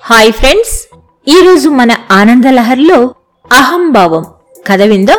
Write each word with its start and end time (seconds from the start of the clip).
Hi 0.00 0.32
friends 0.32 0.96
ఈరోజు 1.28 1.68
మన 1.68 1.92
ఆనందలహరిలో 2.10 3.14
అహంభావం. 3.52 4.24
కథ 4.66 4.82
విందాం. 4.82 5.18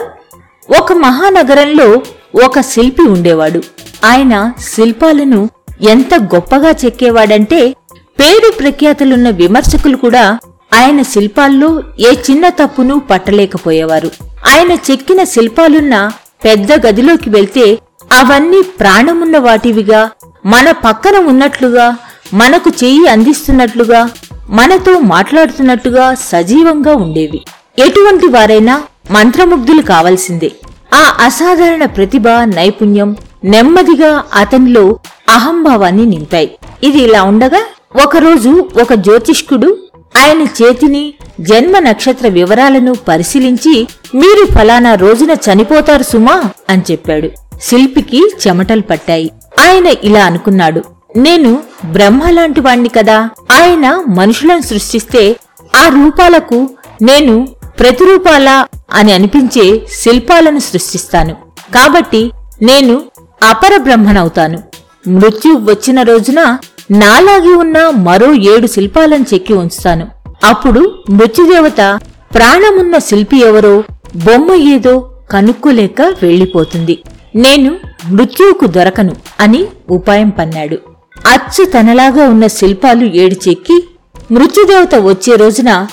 ఒక 0.79 0.93
మహానగరంలో 0.93 2.01
ఒక 2.45 2.61
శిల్పి 2.61 3.01
ఉండేవాడు. 3.01 3.63
ఆయన 4.05 4.51
శిల్పాలను 4.59 5.49
ఎంత 5.89 6.15
గొప్పగా 6.15 6.69
చెక్కేవాడంటే 6.69 7.75
పేరు 8.19 8.51
ప్రఖ్యాతులున్న 8.59 9.29
విమర్శకులు 9.29 9.97
కూడా 9.97 10.39
ఆయన 10.73 11.01
శిల్పాల్లో 11.01 11.83
ఏ 11.99 12.13
చిన్న 12.31 12.49
తప్పును 12.49 12.99
పట్టలేకపోయేవారు. 12.99 14.11
ఆయన 14.47 14.71
చెక్కిన 14.91 15.23
శిల్పాలున్న 15.23 16.11
పెద్ద 16.45 16.87
గదిలోకి 16.87 17.29
వెళ్తే 17.29 17.79
అవన్నీ 18.13 18.61
ప్రాణమున్న 18.61 19.37
వాటివిగా 19.37 20.11
మన 20.45 20.71
పక్కన 20.71 21.17
ఉన్నట్లుగా 21.17 21.97
మనకు 22.33 22.71
చెయ్యి 22.83 23.07
అందిస్తున్నట్లుగా 23.07 24.09
మనతో 24.49 24.99
మాట్లాడుతున్నట్టుగా 24.99 26.13
సజీవంగా 26.13 26.95
ఉండేవి. 26.95 27.41
ఎటువంటి 27.79 28.27
వారైనా 28.27 28.83
మంత్రముగ్ధులు 29.11 29.81
కావలసిందే. 29.81 30.51
ఆ 30.93 31.17
అసాధారణ 31.19 31.85
ప్రతిభ 31.85 32.27
నైపుణ్యం 32.27 33.15
నెమ్మదిగా 33.43 34.23
అతనిలో 34.33 34.99
అహంభావాన్ని 35.29 36.05
నింపాయి. 36.05 36.51
ఇది 36.83 36.97
ఇలా 36.97 37.23
ఉండగా 37.23 37.61
ఒకరోజు 38.03 38.69
ఒక 38.81 38.93
జ్యోతిష్కుడు 38.93 39.77
ఆయన 40.17 40.41
చేతిని 40.41 41.13
జన్మ 41.41 41.79
నక్షత్ర 41.79 42.27
వివరాలను 42.27 42.93
పరిశీలించి 42.93 43.87
మీరు 44.15 44.53
ఫలానా 44.53 44.95
రోజున 44.95 45.31
చనిపోతారు 45.31 46.03
సుమా 46.03 46.43
అని 46.69 46.81
చెప్పాడు. 46.91 47.29
శిల్పికి 47.61 48.31
చెమటలు 48.47 48.81
పట్టాయి. 48.81 49.31
ఆయన 49.59 49.85
ఇలా 50.03 50.25
అనుకున్నాడు. 50.25 50.83
నేను 51.17 51.63
బ్రహ్మ 51.91 52.29
లాంటి 52.29 52.61
వాణ్ణి 52.61 52.89
కదా. 52.89 53.29
ఆయన 53.51 54.03
మనుషులను 54.09 54.61
సృష్టిస్తే 54.61 55.35
ఆ 55.75 55.87
రూపాలకు 55.87 56.69
నేను 57.01 57.47
ప్రతిరూపాలా 57.79 58.67
అని 58.91 59.13
అనిపించే 59.13 59.87
శిల్పాలను 59.91 60.59
సృష్టిస్తాను. 60.59 61.35
కాబట్టి 61.75 62.31
నేను 62.61 63.01
అపర 63.49 63.77
బ్రహ్మనవుతాను. 63.77 64.63
మృత్యు 65.07 65.53
వచ్చిన 65.53 66.01
రోజున 66.01 66.57
నాలాగి 66.91 67.53
ఉన్న 67.53 67.89
మరో 67.89 68.33
ఏడు 68.33 68.67
శిల్పాలను 68.67 69.25
చెక్కి 69.33 69.53
ఉంచుతాను. 69.53 70.07
అప్పుడు 70.43 70.95
మృత్యుదేవత 71.09 71.99
ప్రాణమున్న 72.35 72.97
శిల్పి 72.97 73.37
ఎవరో 73.37 73.83
బొమ్మ 74.15 74.53
ఏదో 74.53 75.11
కనుక్కోలేక 75.31 76.01
వెళ్ళిపోతుంది 76.01 77.03
నేను 77.35 77.75
మృత్యువుకు 78.07 78.65
దొరకను 78.65 79.15
అని 79.39 79.65
ఉపాయం 79.89 80.29
పన్నాడు. 80.29 80.94
అచ్చు 81.25 81.65
తనలాగా 81.65 82.29
ఉన్న 82.29 82.47
శిల్పాలు 82.47 83.05
ఏడిచెక్కి 83.05 83.87
మృత్యుదేవత 84.31 84.95
వచ్చే 84.95 85.35
రోజున 85.35 85.87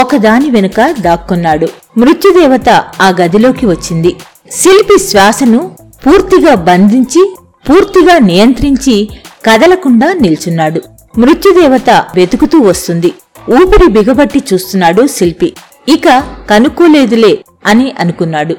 ఒకదాని 0.00 0.50
వెనుక 0.50 0.80
దాక్కున్నాడు. 1.00 1.68
మృత్యుదేవత 1.98 2.68
ఆ 3.00 3.08
గదిలోకి 3.20 3.66
వచ్చింది. 3.66 4.16
శిల్పి 4.50 4.98
శ్వాసను 4.98 5.76
పూర్తిగా 6.06 6.54
బంధించి 6.54 7.34
పూర్తిగా 7.70 8.18
నియంత్రించి 8.18 9.08
కదలకుండా 9.44 10.12
నిల్చున్నాడు. 10.12 10.82
మృత్యుదేవత 11.18 11.90
వెతుకుతూ 11.90 12.58
వస్తుంది. 12.58 13.12
ఊపిరి 13.50 13.86
బిగబట్టి 13.86 14.42
చూస్తున్నాడు 14.54 15.06
శిల్పి. 15.06 15.52
ఇక 15.88 16.22
కనుక్కోలేదులే 16.50 17.44
అని 17.66 17.94
అనుకున్నాడు. 17.98 18.56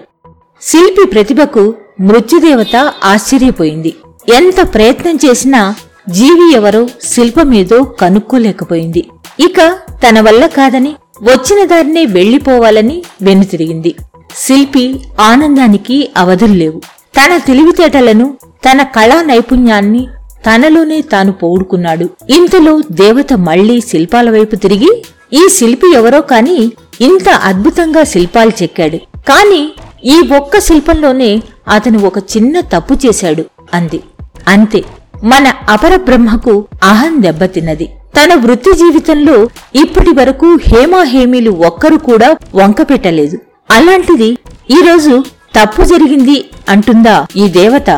శిల్పి 0.61 1.05
ప్రతిభకు 1.07 1.75
మృత్యుదేవత 2.01 2.93
ఆశ్చర్యపోయింది. 3.03 3.95
ఎంత 4.33 4.73
ప్రయత్నం 4.73 5.19
చేసినా 5.25 5.75
జీవి 6.09 6.53
ఎవరో 6.53 6.89
శిల్పమేదో 7.03 7.83
కనుక్కోలేకపోయింది. 7.83 9.09
ఇక 9.39 9.77
తన 10.09 10.19
వల్ల 10.19 10.45
కాదని 10.45 10.95
వచ్చిన 11.21 11.65
దారినే 11.65 12.05
వెళ్ళిపోవాలని 12.05 13.03
వెనుతిరిగింది 13.21 13.95
శిల్పి 14.37 14.99
ఆనందానికి 15.19 16.11
అవధుల్లేవు 16.17 16.79
తన 17.17 17.37
తెలివితేటలను 17.37 18.37
తన 18.71 18.83
కళా 18.83 19.21
నైపుణ్యాన్ని 19.21 20.07
తనలోనే 20.45 21.01
తాను 21.01 21.31
పోగొడుకున్నాడు 21.31 22.09
ఇంతలో 22.29 22.81
దేవత 22.91 23.33
మళ్ళీ 23.33 23.81
శిల్పాల 23.81 24.29
వైపు 24.29 24.55
తిరిగి 24.55 25.05
ఈ 25.33 25.47
శిల్పి 25.49 25.93
ఎవరో 25.93 26.21
కాని 26.21 26.71
ఇంత 27.01 27.29
అద్భుతంగా 27.29 28.03
శిల్పాలు 28.03 28.51
చెక్కాడు. 28.63 28.97
కాని 28.97 29.73
ఈ 30.05 30.21
ఒక్క 30.37 30.59
శిల్పంలోనే 30.59 31.43
అతను 31.67 32.05
ఒక 32.05 32.17
చిన్న 32.17 32.59
తప్పు 32.59 32.97
చేశాడు 33.05 33.45
అంది. 33.73 34.03
అంతే. 34.47 34.83
మన 35.23 35.53
అపర 35.69 35.95
బ్రహ్మకు 35.95 36.65
అహం 36.83 37.21
దెబ్బతిన్నది. 37.21 37.85
తన 38.17 38.33
వృత్తి 38.33 38.71
జీవితంలో 38.73 39.49
ఇప్పటి 39.75 40.11
వరకు 40.11 40.57
హేమాహేమీలు 40.61 41.51
ఒక్కరు 41.51 41.97
కూడా 41.97 42.35
వంకపెట్టలేదు 42.55 43.37
అలాంటిది 43.71 44.37
ఈరోజు 44.71 45.23
తప్పు 45.55 45.81
జరిగింది 45.83 46.45
అంటుందా 46.69 47.25
ఈ 47.35 47.47
దేవత? 47.47 47.89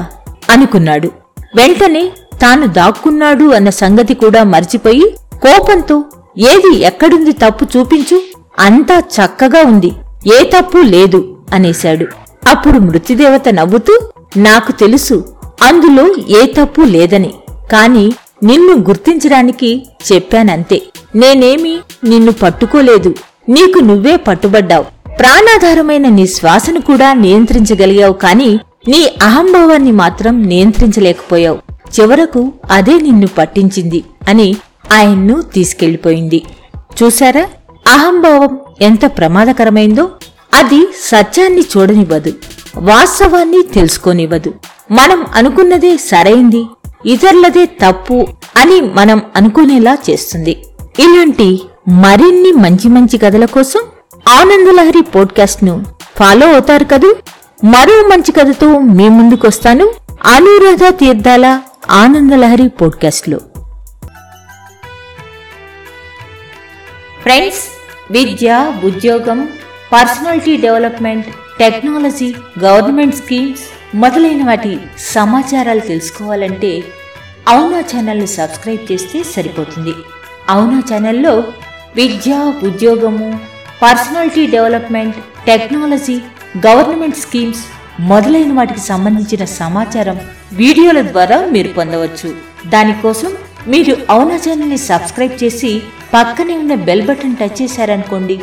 అనుకున్నాడు. 0.50 1.12
వెంటనే 1.56 2.12
తాను 2.42 2.68
దాక్కున్నాడు 2.68 3.46
అన్న 3.54 3.70
సంగతి 3.70 4.14
కూడా 4.14 4.44
మర్చిపోయి 4.44 5.16
కోపంతో 5.34 6.04
ఏది 6.38 6.78
ఎక్కడుంది 6.80 7.32
తప్పు 7.32 7.66
చూపించు 7.78 8.20
అంతా 8.60 9.00
చక్కగా 9.00 9.62
ఉంది 9.68 9.92
ఏ 10.36 10.44
తప్పు 10.44 10.78
లేదు 10.78 11.38
అనేశాడు. 11.54 12.08
అప్పుడు 12.48 12.80
మృత్యుదేవత 12.80 13.50
నవ్వుతూ 13.50 13.94
నాకు 14.38 14.72
తెలుసు 14.72 15.35
అందులో 15.66 16.16
ఏ 16.30 16.46
తప్పు 16.46 16.82
లేదని. 16.82 17.34
కాని 17.72 18.14
నిన్ను 18.44 18.74
గుర్తించడానికి 18.74 19.86
చెప్పానంతే. 20.12 20.82
నేనేమి 21.16 21.78
నిన్ను 22.04 22.32
పట్టుకోలేదు. 22.32 23.16
నీకు 23.50 23.80
నువ్వే 23.80 24.16
పట్టుబడ్డావు. 24.16 24.84
ప్రాణాధారమైన 25.20 26.10
నీ 26.10 26.28
శ్వాసను 26.28 26.82
కూడా 26.82 27.14
నియంత్రించగలిగావు 27.14 28.14
కాని 28.14 28.60
నీ 28.88 29.14
అహంభావాన్ని 29.22 29.92
మాత్రం 29.92 30.44
నియంత్రించలేకపోయావు. 30.44 31.58
చివరకు 32.00 32.54
అదే 32.72 32.94
నిన్ను 32.94 33.28
పట్టించింది 33.28 34.04
అని 34.30 34.56
ఆయన్ను 34.94 35.42
తీసుకెళ్ళిపోయింది 35.42 36.44
చూశారా? 37.04 37.48
అహంభావం 37.88 38.60
ఎంత 38.82 39.06
ప్రమాదకరమైందో? 39.06 40.10
అది 40.54 40.88
సత్యాన్ని 41.04 41.62
చూడనివ్వదు. 41.62 42.34
వాస్తవాన్ని 42.78 43.62
తెలుసుకోనివ్వదు. 43.74 44.54
మనం 44.92 45.26
అనుకున్నదే 45.36 45.98
సరైంది 45.98 46.66
ఇతరులదే 47.06 47.66
తప్పు 47.66 48.28
అని 48.58 48.82
మనం 48.82 49.22
అనుకునేలా 49.36 49.98
చేస్తుంది. 50.10 50.52
ఇలాంటి 51.00 51.62
మరిన్ని 51.88 52.52
మంచి 52.52 52.90
మంచి 52.90 53.18
కథల 53.18 53.46
కోసం 53.46 53.80
ఆనందలహరి 54.28 55.02
పోడ్కాస్ట్ను 55.02 55.86
ఫాలో 56.18 56.48
అవుతారు 56.48 56.84
కదూ? 56.84 57.16
మరో 57.64 58.08
మంచి 58.08 58.32
కథతో 58.32 58.80
మీ 58.80 59.10
ముందుకొస్తాను 59.10 59.92
అనురాధ 60.26 60.94
తీర్థాల 60.94 61.62
ఆనందలహరి 61.90 62.70
పోడ్కాస్ట్లో. 62.70 63.38
ఫ్రెండ్స్ 67.22 67.64
విద్య 68.12 68.74
ఉద్యోగం 68.84 69.50
personality 69.94 70.58
development 70.58 71.26
technology 71.60 72.36
government 72.60 73.16
schemes 73.16 73.62
మొదలైన 74.02 74.42
వాటి 74.48 74.72
సమాచారాలు 75.14 75.84
తెలుసుకోవాలంటే 75.90 76.72
అవునా 77.54 77.80
ఛానల్ని 77.90 78.30
సబ్స్క్రైబ్ 78.38 78.84
చేస్తే 78.92 79.18
సరిపోతుంది. 79.34 79.94
అవునా 80.54 80.80
ఛానల్లో 80.90 81.34
విద్య 82.00 82.32
ఉద్యోగము 82.70 83.28
personality 83.84 84.44
development 84.56 85.18
technology 85.48 86.18
government 86.66 87.22
schemes 87.24 87.64
మొదలైన 88.12 88.52
వాటికి 88.60 88.82
సంబంధించిన 88.92 89.44
సమాచారం 89.62 90.18
వీడియోల 90.62 91.02
ద్వారా 91.12 91.38
మీరు 91.54 91.70
పొందవచ్చు. 91.78 92.30
దానికోసం 92.74 93.32
మీరు 93.74 93.94
అవునా 94.16 94.38
ఛానల్ని 94.46 94.80
సబ్స్క్రైబ్ 94.90 95.36
చేసి 95.44 95.72
పక్కనే 96.16 96.56
ఉన్న 96.64 96.74
బెల్ 96.88 97.06
బటన్ 97.10 97.38
టచ్ 97.42 97.58
చేశారనుకోండి 97.62 98.36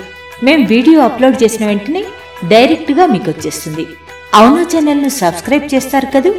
మేము 0.47 0.63
వీడియో 0.73 1.01
అప్లోడ్ 1.09 1.37
చేసిన 1.43 1.65
వెంటనే 1.73 2.03
డైరెక్ట్గా 2.53 3.05
మీకు 3.15 3.29
వచ్చేస్తుంది 3.33 3.85
అవునా 4.33 4.63
ఛానల్ను 4.73 5.11
సబ్స్క్రైబ్ 5.21 5.67
చేస్తారు 5.73 6.09
కదూ? 6.15 6.31